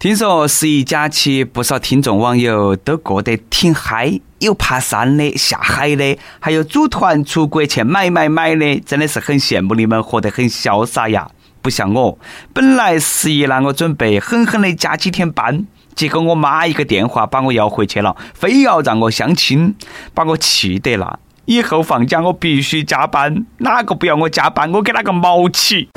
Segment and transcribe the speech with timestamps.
[0.00, 11.28] 听说十一假期，不少听众网友都过得挺嗨，有爬山的、下海的，还有组团出国去买买买的，真的是很羡慕你们活得很潇洒呀！
[11.60, 12.18] 不像我，
[12.54, 19.74] 本来十一呢，我准备狠狠的加几天班，结果我妈一个电话把我要回去了，非要让我相亲，
[20.14, 21.18] 把我气得了。
[21.44, 25.90] 以后放假我必须加班，哪个不要我加班，我给哪个毛起！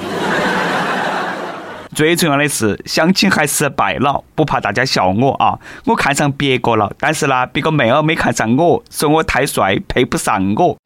[1.94, 5.57] 最重要的是，相亲还失败了，不怕大家笑我啊！
[5.86, 10.77] 我看上别个了，但是呢，别个妹儿没看上我，说我太帅，配不上我。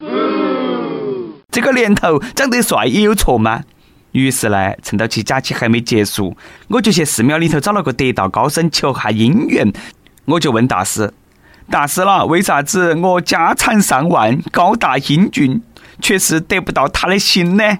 [1.50, 3.64] 这个年头长得帅也有错吗？
[4.12, 6.36] 于是呢，趁到起假期还没结束，
[6.68, 9.72] 我就去寺庙里头找了个得道高僧求下姻缘。
[10.26, 11.12] 我就问大师
[11.70, 15.62] ：“大师了，为啥子我家产上万，高大英俊，
[16.00, 17.78] 却是得不到他的心呢？”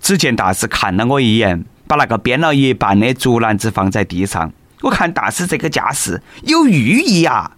[0.00, 1.64] 只见大师看了我一眼。
[1.86, 4.52] 把那个编了一半的竹篮子放在地上，
[4.82, 7.52] 我看大师这个架势有寓意啊！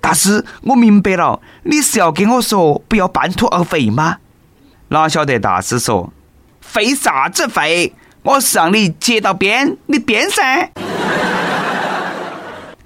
[0.00, 4.18] 大师，我明白了，你是要跟我说不要半途而废吗？
[4.88, 6.12] 哪晓得大师说，
[6.60, 7.92] 废啥子废？
[8.22, 10.70] 我是让你接到编，你编噻。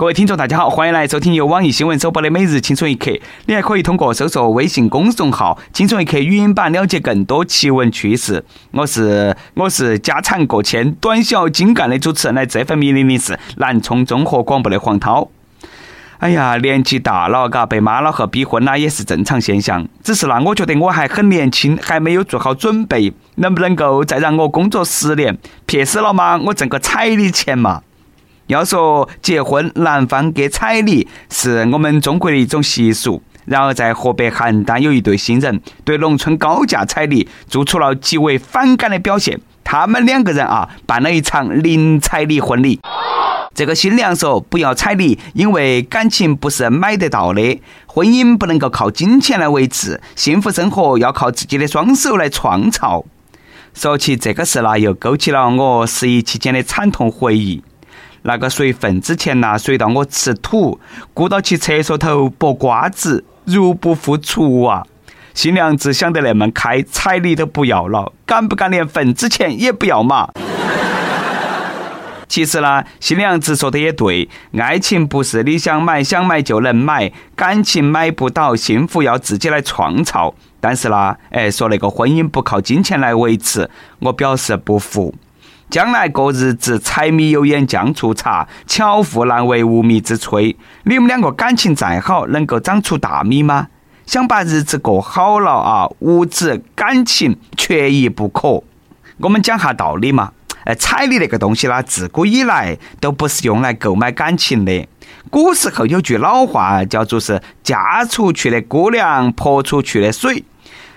[0.01, 3.11] 各位听众，大家好，欢迎来收听由网易新闻首播的《每日轻松一刻》。
[3.45, 8.43] 你还可以通过搜索微信公众号“轻松一刻”语音版了解更多奇闻趣事。
[8.71, 15.29] 我是我是家产过千、短小精干的主持人，来这份命令的是南充综合广播的黄涛。
[16.21, 19.87] 哎呀，年纪大了，嘎，被妈老汉逼婚啦，也是正常现象。
[20.03, 25.37] 只是呢，我觉得我还很年轻，还没有做好准备，能不能够再让我工作十年？
[25.67, 26.41] 撇死了吗？
[26.47, 27.83] 我挣个彩礼钱嘛。
[28.51, 33.23] 要说结婚，男方给彩礼是我们中国的一种习俗。
[33.45, 39.41] 然而，在河北邯郸有一对新人对农村高价彩礼做出了极为反感的表现。
[39.63, 42.81] 他们两个人啊，办了一场零彩礼婚礼。
[43.55, 53.05] 这个新娘说不要彩礼，因为感情不是买得到的，婚姻不能够靠金钱来维持，幸福生活要靠自己的双手来创造。
[53.75, 57.63] 说起这个事呢，又勾起了我十一期间的惨痛回忆。
[58.23, 60.79] 那个随份子钱呐，随到我吃土，
[61.15, 64.85] 顾到去厕所头剥瓜子，入不敷出啊！
[65.33, 70.29] 新娘子想得那么开，彩礼都不要了，敢不敢连份子钱也不要嘛？
[72.29, 80.35] 其实呢，新娘子说的也对，爱情不是你想买想买就能买，感情买不到，幸福要自己来创造。
[80.61, 83.69] 但是呢，哎，说那个婚姻不靠金钱来维持，
[84.01, 85.15] 我表示不服。
[85.71, 90.57] 将来过日子，柴米油盐酱醋茶，巧妇难为无米之炊。
[90.83, 93.69] 你们两个感情再好，能够长出大米吗？
[94.05, 98.65] 想把日子过好了啊，物质感情缺一不可。
[99.19, 100.33] 我们讲下道理嘛。
[100.65, 104.89] 哎，彩礼那个东西呢，自古以来都不是用来购买感情的。
[105.31, 110.45] 古时候有句老话叫做是“嫁出去的姑娘泼出去的水”，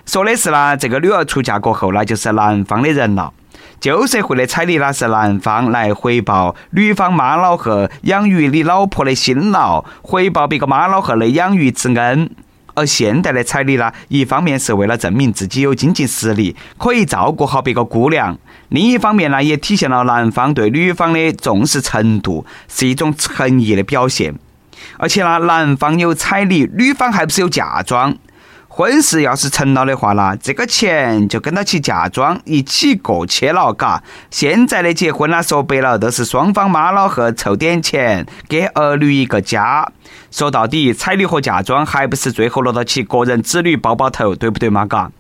[0.08, 3.32] 说的是呢，这个女儿出嫁过后，呢就是男方的人了。
[3.84, 12.30] 旧社会的彩礼，呢是男方来回报女方妈老汉养育你老婆的辛劳，回报别个妈老汉的养育之恩。
[12.76, 18.38] 而现代的彩礼呢，一方面是为了证明自己有经济实力，可以照顾好别个姑娘；
[18.70, 24.34] 另一方面呢，也体现了男方对女方的重视程度，是一种诚意的表现。
[24.98, 28.16] 而且呢，男方有彩礼，女方还不是有嫁妆？
[28.76, 34.02] 婚事要是成了的话啦，这个钱就跟到起嫁妆一起过去了，嘎。
[34.32, 39.88] 现在的结婚啦，说白了都是双方妈老汉凑点钱，给儿女一个家。
[40.32, 44.88] 说到底，彩礼和嫁妆还不是最后落到起个人子女包包头，对不对嘛？
[44.88, 45.12] 嘎。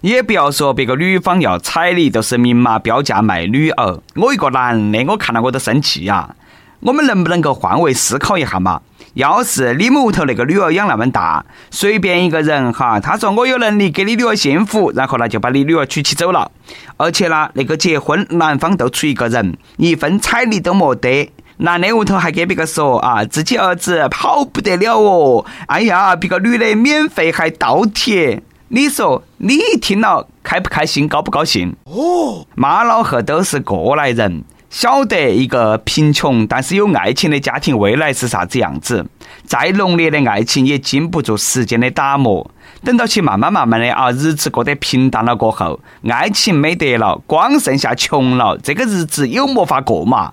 [0.00, 4.00] 也不要说别个女方要彩礼，都是明码标价卖女儿。
[4.16, 6.34] 我一个男的，我看了我都生气呀。
[6.82, 8.80] 我们能不能够换位思考一下嘛？
[9.14, 16.50] 要是你们屋头那个女儿养那么大，随便一个人哈，他说我有能力给你女儿幸福，然后呢就把你女儿娶起走了，
[16.96, 31.76] 而且呢那个结婚男方都出一个人，一分彩礼都没得，男的屋头还给别个说啊，自己儿子好不得了哦，哎呀，别个女的免费还倒贴，你说你听了开不开心，高不高兴？
[31.84, 34.42] 哦，妈老汉都是过来人。
[34.72, 39.04] 晓得一个贫穷但是有爱情的家庭未来是啥子样子，
[39.44, 42.50] 再浓烈的爱情也经不住时间的打磨。
[42.82, 45.78] 等到起慢慢慢慢的啊，日子过得平淡了过后，
[46.08, 50.32] 爱情没得了，光剩下穷了，这个日子有没法过嘛？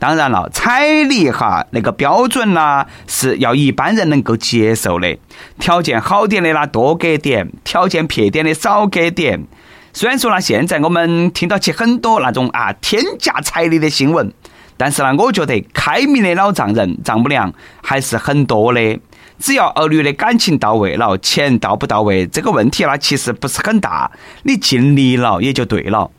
[0.00, 5.16] 当然了，彩礼哈那个标准呢是要一般人能够接受的，
[5.60, 9.46] 条件好点的啦多给点，条件撇点的少给点。
[9.96, 14.32] 虽然说呢，现在我们听到起很多那种啊天价彩礼的新闻，
[14.76, 19.00] 但是呢，我觉得开明的老丈人、丈母娘还是很多的。
[19.38, 24.10] 只要儿女的感情到位了，钱到不到位，这个问题呢其实不是很大。
[24.42, 26.10] 你尽力了也就对了。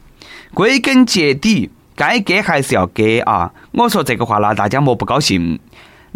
[0.53, 3.51] 归根结底，该给还是要给啊！
[3.73, 5.59] 我说这个话呢，大家莫不高兴。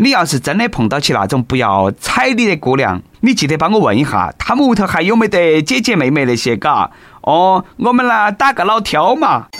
[0.01, 6.55] 你要是真的碰到起那种不要彩礼的姑娘，你记得帮我问一下，他们屋头还有没得姐姐妹妹那些？
[6.55, 9.47] 嘎，哦，我们呢打个老挑嘛。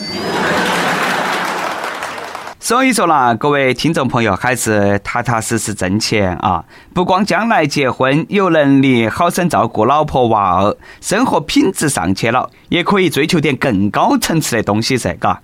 [2.57, 6.63] 所以说啦，各位听众朋友，还是踏踏实实挣钱啊！
[6.93, 15.41] 不光将来结婚有能力好生照顾老婆娃儿，生活品质上去了，也可以追求点更高层次的东西噻，嘎。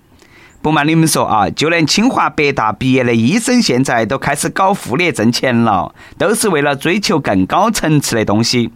[0.66, 8.72] 不瞒你们说啊，就连清华北大毕业的医生，现在都开始搞副业挣钱了，都是为了追求更高层次的东西。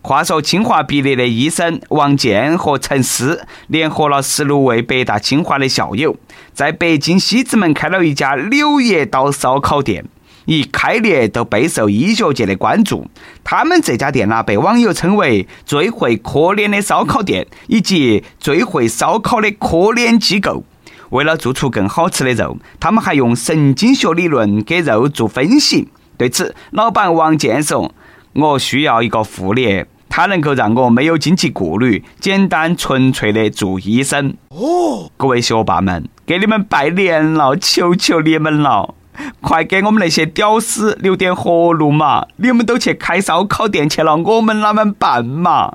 [0.00, 6.16] 话说，清华毕业的医生王健和陈思联合了十六位北大、清华的校友，
[6.54, 10.06] 在北京西直门开了一家柳叶刀烧烤店，
[10.46, 13.06] 一开业都备受医学界的关注。
[13.44, 20.64] 他们这家店呢，被网友称为最会磕脸的烧烤店，以及最会烧烤的科脸机构。
[21.10, 25.88] 为了做出更好吃的肉，他们还用神经学理论给肉做分析。
[26.16, 27.92] 对此，老板王健说
[28.34, 34.36] ：“我需要一个副业。”它能够让我没有经济顾虑，简单纯粹的做医生。
[34.50, 38.94] 哦，各位学霸们，给你们拜年了，求求你们了，
[39.40, 42.28] 快给我们那些屌丝留点活路嘛！
[42.36, 45.72] 你们都去开烧烤店去了，我们哪们办嘛？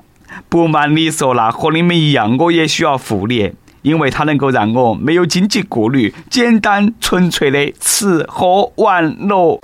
[0.48, 9.60] 不瞒你说啦，和你们一样，我也需要副业，因为它能够让我没有经济顾虑，简单纯粹的吃喝玩乐。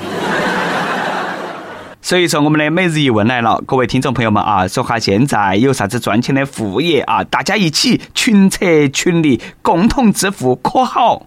[2.01, 7.25] 所以说，我们的每日一问来了，各位听众朋友们啊，说下现在有啥子赚钱的副业啊？
[7.25, 11.27] 大家一起群策群力，共同致富，可好？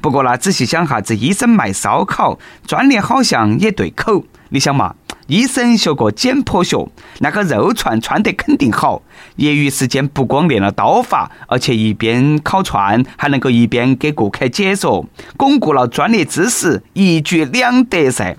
[0.00, 4.24] 不过呢，仔细想哈，这医生卖烧烤，专业好像也对口。
[4.48, 4.94] 你想嘛，
[5.26, 6.88] 医生学过解剖学，
[7.18, 9.02] 那个肉串串得肯定好。
[9.36, 15.06] 业余时间不光练了刀法，而且一边烤串，还能够一边给顾客解说，
[15.36, 18.36] 巩固了专业知识，一举两得噻。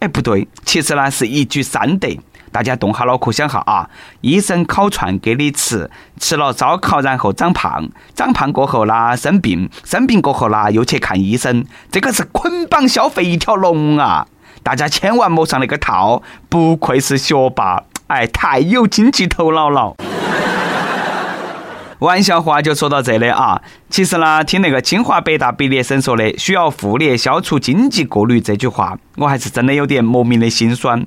[0.00, 2.18] 哎，不对，其实呢是一举三得。
[2.56, 3.90] 大家动下脑壳想哈啊，
[4.22, 14.26] 医生烤串给你吃，吃了烧烤然后长胖，长胖过后呢生病，生病过后呢又去看医生，这个是捆绑消费一条龙啊！
[14.62, 19.94] 大家千万莫上那个套，不愧是学霸，哎，太有经济头脑了。
[22.00, 23.60] 玩笑话就说到这里啊！
[23.90, 31.06] 其实呢，听那个清华北大毕业生说的“需要副业消除经济顾虑”这句话，我还是真的有点莫名的心酸。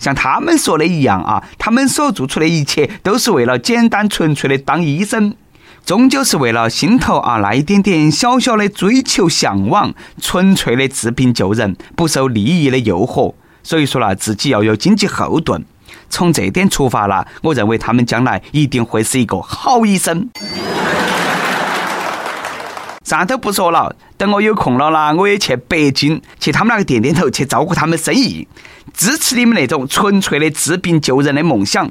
[0.00, 5.34] 像他们说的一样啊，他们所做出的一切都是为了简单纯粹的当医生，
[5.84, 13.34] 终究是为了心头啊那一点点小小的追求向往，纯粹的治病救人，不受利益的诱惑。
[13.62, 15.62] 所以说呢，自己要有经济后盾。
[16.08, 20.28] 从这点出发了，我认为他们将来一定会是一个好医生。
[23.04, 28.46] 啥都不说了，等我有空了啦，我也去北京，去他们那个店店头去照顾他们生意，
[28.92, 31.90] 支持你们那种纯粹的治病救人的梦想。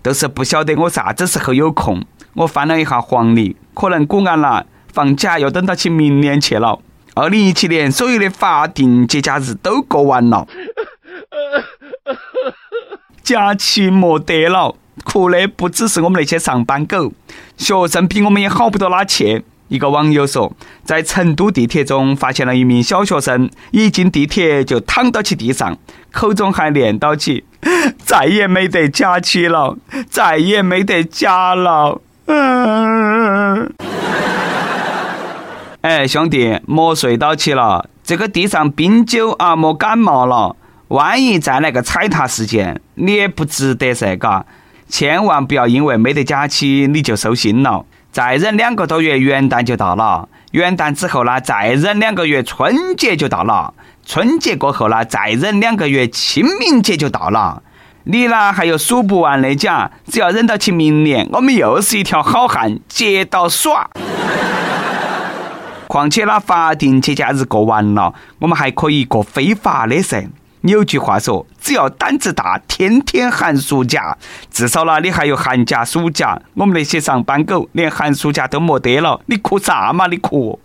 [0.00, 2.04] 都是不晓得我啥子时候有空。
[2.34, 6.80] 我翻了一下黄历，可能古安了，放假要等到起明年去了。
[7.14, 10.46] 二零一七年所有的法定节假日都过完了。
[13.22, 17.12] 假期没得了，哭的不只是我们那些上班狗，
[17.56, 19.44] 学生比我们也好不到哪去。
[19.68, 25.76] 一个网友说，在成都地铁中发现了一名小学生，一进地铁就躺到起地上，
[26.10, 27.44] 口中还念叨起
[28.04, 29.76] ：“再也没得假期了，
[30.08, 33.72] 再也没得假了。”嗯。
[35.82, 40.56] 哎，兄弟，莫睡到起了，这个地上冰酒啊，莫感冒了。
[40.88, 44.46] 万一再来个踩踏事件，你也不值得噻，嘎！
[44.88, 47.84] 千万不要因为没得假期你就收心了。
[48.10, 53.74] 再忍两个多月，元旦就到了；元旦之后呢，再忍两个月，春节就到了；
[54.04, 57.62] 春节过后呢，再忍两个月，清明节就到了。
[58.04, 63.90] 你呢还有数不完的假，只要忍到起明年，我们又是一条好汉，接到耍。
[65.86, 70.28] 况且那法定节假日过完了，我们还可以过非法的噻。
[70.62, 74.16] 有句话说，只要胆子大，天天寒暑假，
[74.50, 76.40] 至少呢，你还有寒假、暑假。
[76.54, 80.06] 我们那些上班狗连寒暑假都没得了，你哭啥嘛？
[80.08, 80.58] 你哭。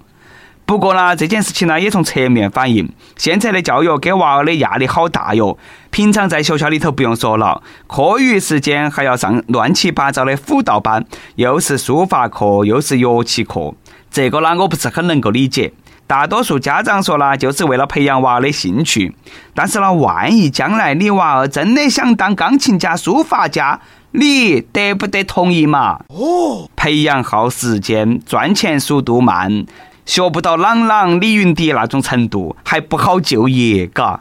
[0.65, 5.57] 不过呢，这件事情呢，也从侧面反映现在的教育给娃儿的压力好大哟。
[5.91, 13.75] 平常在学校里头不用说了，课余时间还要上乱七八糟的辅导班，又是书法课，又是乐器课，
[14.09, 15.73] 这个呢，我不是很能够理解。
[16.13, 19.15] 大多数家长说呢，就是为了培养娃的兴趣。
[19.55, 23.79] 但是呢，万一将来你娃儿真的想当钢琴家、书法家，
[24.11, 26.01] 你得不得同意嘛？
[26.09, 29.65] 哦，培养耗时间，赚钱速度慢，
[30.05, 34.19] 学不到朗朗、李云迪那种程度，还不好就业，嘎。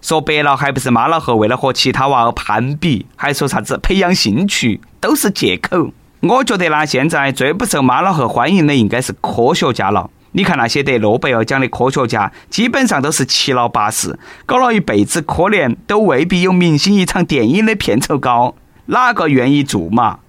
[0.00, 5.90] 说白了，还不是妈老汉为了和其他娃儿攀比，还说啥子培养兴趣，都是借口。
[6.22, 10.08] 我觉得呢，现在最不受妈老汉欢迎的应该是科学家了。
[10.32, 18.54] 你看那些得诺贝尔奖的科学家，基本上都是七老八十，搞了一辈子科研，都未必有明星一场电影的片酬高，
[18.86, 20.20] 哪个愿意做嘛？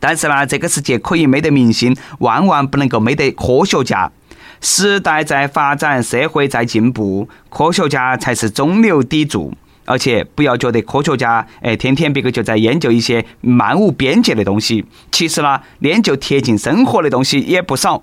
[0.00, 4.12] 但是呢，这个世界可以没得明星，万万不能够没得科学家。
[4.60, 9.52] 时代在发展，社会在进步，科学家才是中流砥柱。
[9.84, 14.84] 而且不要觉得科学家，哎，天天别个就在研究一些漫无边界的东西。
[15.10, 18.02] 其实呢，研究贴近生活的东西也不少。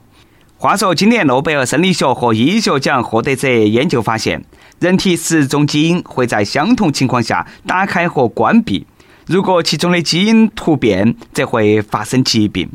[0.65, 4.43] 话说，今年诺贝尔生理学和医学奖获得者研究发现，
[4.79, 8.87] 人体十种基因会在相同情况下打开和关闭。
[9.27, 12.67] 如果其中的基因突变，则会发生疾病。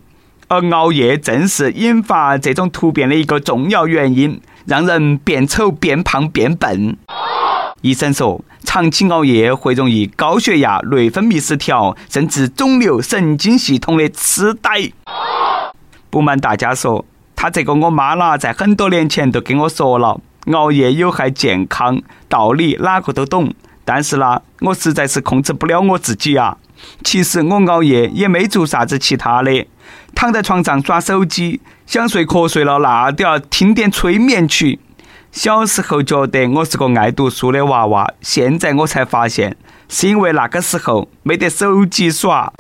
[0.47, 6.97] 而熬夜正是引发这种突变的一个重要原因，让人变丑、变胖、变笨。
[7.81, 14.93] 医生说，长期熬夜会容易高血压、内分泌失调，甚至肿瘤、神经系统的痴呆。
[16.09, 17.05] 不瞒大家说，
[17.43, 20.21] 他这个我妈啦，在很多年前都跟我说了，
[20.53, 23.55] 熬夜有害健康，道理哪个都懂。
[23.83, 26.59] 但是啦，我实在是控制不了我自己啊。
[27.03, 29.67] 其实我熬夜也没做啥子其他的。
[30.15, 34.79] 躺在床上耍手机，想睡瞌睡了，那都要听点催眠曲。
[35.33, 39.57] 小时候觉得我是个爱读书的娃娃，现在我才发现，
[39.89, 42.53] 是因为那个时候没得手机耍。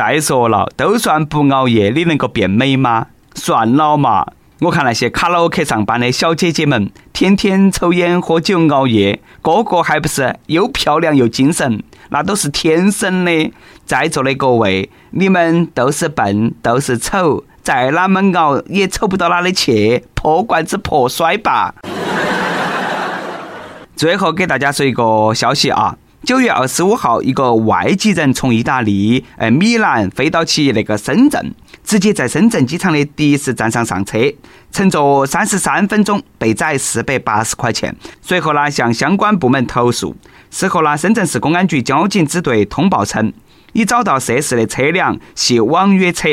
[0.00, 3.08] 再说了，都算不熬夜，你能够变美吗？
[3.34, 4.26] 算了嘛！
[4.60, 11.82] 我看那些卡拉 OK 上班的小姐姐们，天天抽烟喝酒熬夜，个个还不是又漂亮又精神？
[12.08, 13.52] 那都是天生的。
[13.84, 21.74] 在座的各位，你们都是笨，都是丑，再哪么熬也丑不到哪里去，破罐子破摔吧。
[23.94, 34.18] 最后给大家说一个消息啊，九月二十五号，一个外籍人从意大利呃米兰飞到起那个深圳，直接在深圳机场的的士站上上车，
[34.70, 37.96] 乘坐三十三分钟，被宰四百八十块钱。
[38.20, 40.14] 随后呢，向相关部门投诉。
[40.50, 43.32] 事后呢，深圳市公安局交警支队通报称。
[43.72, 46.28] 已找到涉事的车辆系网约车，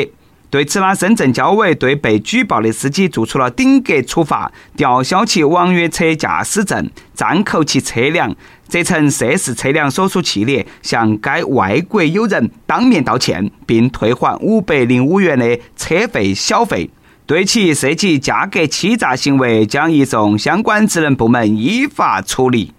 [0.50, 8.34] 对此呢，深圳交委对被举报的司机做出了顶格处罚，吊销其网约车驾驶证，暂扣其车辆，
[8.68, 16.90] 责成涉事车辆所属企业向该外国友人当面道歉，并退还五百零五元的车费小费。
[17.26, 22.72] 对其涉及价格欺诈行为，将移送相关职能部门依法处理。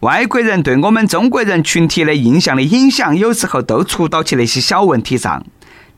[0.00, 5.42] 外国人对我们中国人群体的印象的影响，有时候都出到起那些小问题上。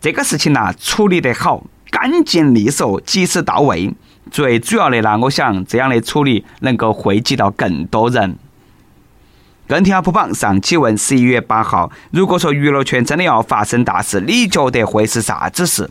[0.01, 3.93] 这个事情呐，处理得好，干净利索，及时到位。
[4.31, 8.37] 最主要的呢，我想这样的处理能够惠及到更多人。
[9.67, 15.89] 跟帖普榜上期问：十一月八号，如果说娱乐圈真的要发生大事，你觉得会是啥子事？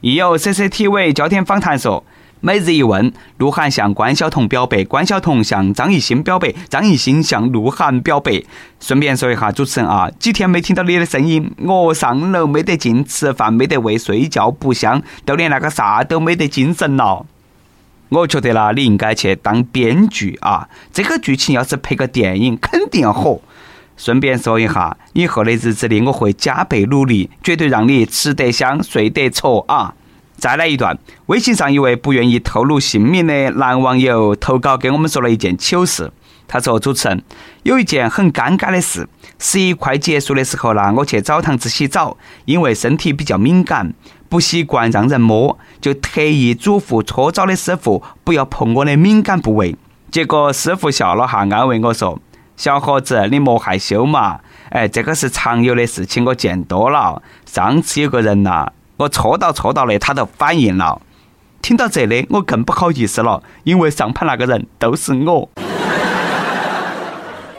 [0.00, 2.04] 亦有 CCTV 焦点访谈说。
[2.44, 8.42] 每日一问：鹿晗向关晓彤表白，关晓彤向张艺兴表白，张艺兴向鹿晗表白。
[8.80, 17.24] 顺便说一下，主持人啊，几天没听到你的声音，我上楼没得劲，吃饭没得胃，睡觉不香，都连那个啥都没得精神了。
[18.12, 23.40] 我觉得啦，你应该去当编剧啊，这个剧情要是拍个电影，肯定要火。
[23.96, 29.94] 顺便说一下，以后的日子里我会加倍努力，绝对让你吃得香，睡得着啊。
[30.36, 36.12] 再来一段，微信上一位不愿意透露姓名的男网友投稿给我们说了一件糗事。
[36.48, 37.22] 他说：“主持人，
[37.62, 43.94] 有一件很尴尬的事，十一快结束的时候呢，我去澡堂子洗澡，因为身体比较敏感，
[44.32, 49.76] 不习惯让人摸，就特意嘱咐搓澡的师傅不要碰我的敏感部位。
[50.10, 52.18] 结果师傅笑了哈，安慰我说
[52.56, 57.20] ：‘小伙子，你莫害羞嘛，哎，这个是常有的事情，我见多了。
[57.44, 61.02] 上次有个人呐。’”我搓到搓到的，他都反应了。
[61.60, 65.50] 听到这里，我更不好意思了，因为上盘那个人都是我。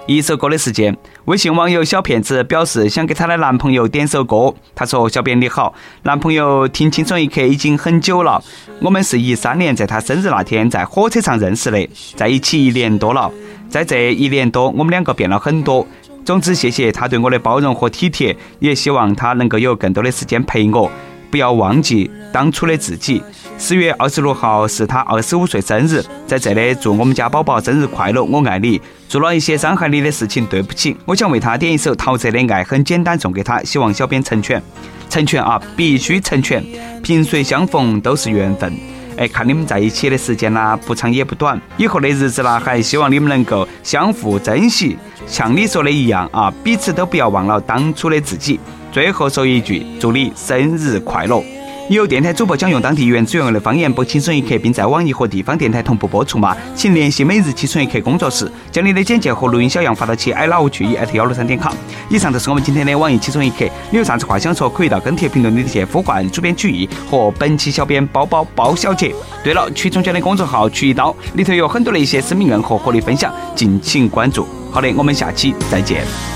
[0.05, 0.95] 一首歌的时间，
[1.25, 4.53] 微信网友小骗子表示想给她的男朋友点首歌。
[4.75, 8.43] 他说：“小编你好，男朋友听轻松一刻已经很久了，
[8.81, 13.31] 我们是一三年在他生日那天在火车上认识的，在一起一年多了，
[13.69, 15.87] 在这一年多，我们两个变了很多。
[16.25, 20.91] 总之，谢谢他对我的包容和体贴，也希望他能够有更多的时间陪我。”
[21.33, 23.19] 不要忘记当初的自己。
[23.57, 28.79] 十月二十六号是他二十五岁生日，在这里祝我们家宝宝生日快乐，我爱你。
[29.09, 30.95] 做了一些伤害你的事情，对不起。
[31.05, 34.61] 我想为他点一首陶喆的《爱很简单》送给他，希望小编成全，
[35.09, 36.63] 成全啊，必须成全。
[37.01, 38.71] 萍水相逢都是缘分，
[39.17, 44.95] 哎，看你们在一起的时间呢，不长也不短，以后的日子呢，还希望你们能够相互珍惜。
[45.25, 48.59] 像你说的一样啊，彼此都不要忘了当初的自己。
[48.93, 51.43] 最后说一句，祝你生日快乐。
[51.89, 56.55] 有电台主播想用当地原汁原味的方言播《轻松一刻》，并在网易和地方电台同步播出吗？
[56.75, 61.73] 请联系每日《轻松一刻》工作室，将你的简介和录音小样发到其 i love 趣艺幺六三点 com。
[62.07, 69.11] 以上就是我们今天的网易《轻松一刻》，你有啥子话想说，可以到跟帖评论里去呼唤主编曲艺和本期小编包包包小姐。
[69.43, 74.47] 对了，曲中间的公众号“曲一刀”里头有很多的一些生命硬核和你分享，敬请关注。
[74.71, 76.32] 好的，我们下期再见。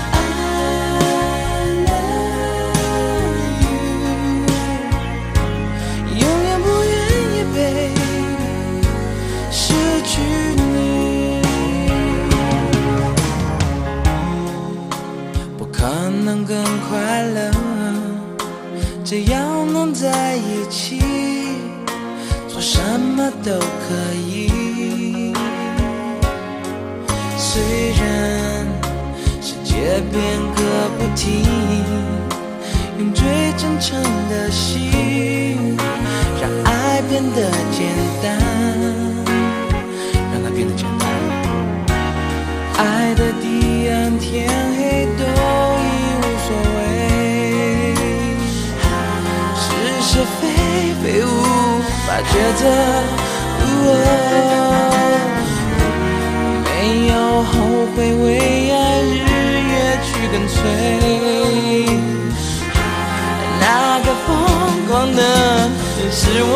[31.14, 31.44] 听，
[32.98, 35.76] 用最真诚的心，
[36.40, 37.86] 让爱变得简
[38.22, 38.38] 单，
[40.32, 41.08] 让它变得简单。
[42.76, 45.86] 爱的彼岸，天黑都已
[46.20, 46.78] 无所谓，
[49.56, 49.66] 是
[50.02, 50.10] 是
[50.40, 50.42] 非
[51.02, 51.26] 非无
[52.06, 52.62] 法抉择。
[56.64, 57.52] 没有后
[57.94, 58.26] 悔，为
[58.70, 59.14] 爱日
[59.68, 59.72] 夜
[60.04, 60.58] 去跟随。
[65.18, 65.68] 的
[66.12, 66.54] 是我。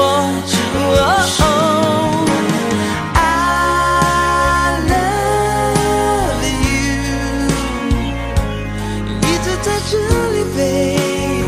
[9.63, 9.97] 在这
[10.33, 11.45] 里，baby，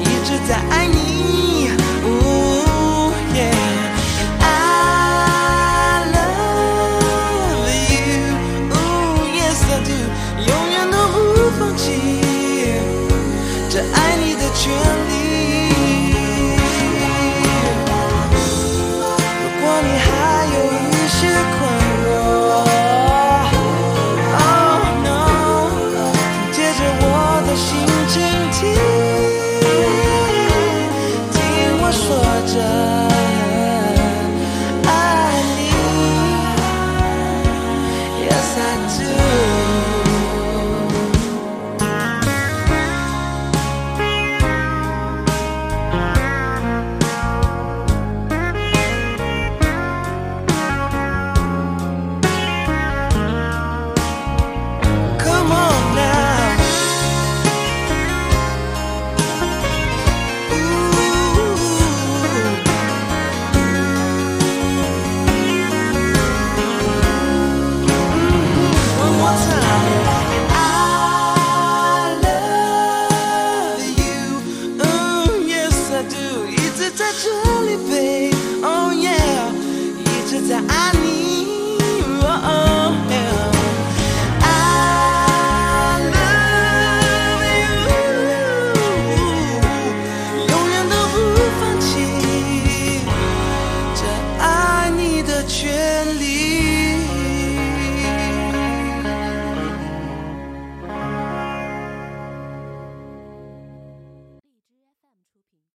[0.00, 1.05] 一直在爱你。